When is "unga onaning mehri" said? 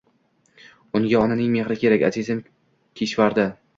0.99-1.77